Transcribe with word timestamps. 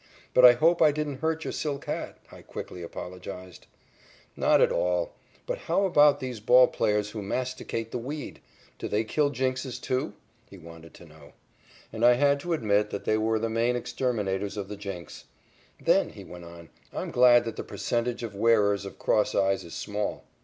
"But 0.33 0.43
I 0.45 0.53
hope 0.53 0.81
I 0.81 0.91
didn't 0.91 1.19
hurt 1.19 1.43
your 1.43 1.53
silk 1.53 1.85
hat," 1.85 2.17
I 2.31 2.41
quickly 2.41 2.81
apologized. 2.81 3.67
"Not 4.35 4.59
at 4.59 4.71
all. 4.71 5.13
But 5.45 5.59
how 5.69 5.85
about 5.85 6.19
these 6.19 6.39
ball 6.39 6.67
players 6.69 7.11
who 7.11 7.21
masticate 7.21 7.91
the 7.91 7.99
weed? 7.99 8.41
Do 8.79 8.87
they 8.87 9.03
kill 9.03 9.29
jinxes, 9.29 9.79
too?" 9.79 10.13
he 10.49 10.57
wanted 10.57 10.95
to 10.95 11.05
know. 11.05 11.33
And 11.93 12.03
I 12.03 12.13
had 12.13 12.39
to 12.39 12.53
admit 12.53 12.89
that 12.89 13.05
they 13.05 13.19
were 13.19 13.37
the 13.37 13.47
main 13.47 13.75
exterminators 13.75 14.57
of 14.57 14.69
the 14.69 14.75
jinx. 14.75 15.25
"Then," 15.79 16.09
he 16.09 16.23
went 16.23 16.45
on, 16.45 16.69
"I'm 16.91 17.11
glad 17.11 17.45
that 17.45 17.55
the 17.55 17.63
percentage 17.63 18.23
of 18.23 18.33
wearers 18.33 18.85
of 18.85 18.97
cross 18.97 19.35
eyes 19.35 19.63
is 19.63 19.75
small." 19.75 20.23